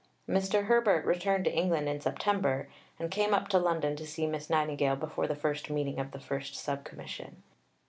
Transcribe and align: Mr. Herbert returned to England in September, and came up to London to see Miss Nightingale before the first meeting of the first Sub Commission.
Mr. 0.27 0.65
Herbert 0.65 1.05
returned 1.05 1.45
to 1.45 1.53
England 1.53 1.87
in 1.87 2.01
September, 2.01 2.67
and 2.97 3.11
came 3.11 3.35
up 3.35 3.49
to 3.49 3.59
London 3.59 3.95
to 3.97 4.07
see 4.07 4.25
Miss 4.25 4.49
Nightingale 4.49 4.95
before 4.95 5.27
the 5.27 5.35
first 5.35 5.69
meeting 5.69 5.99
of 5.99 6.09
the 6.09 6.19
first 6.19 6.55
Sub 6.55 6.83
Commission. 6.83 7.43